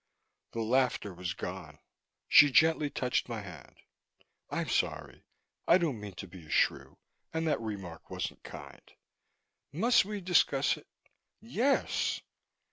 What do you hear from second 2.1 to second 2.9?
She gently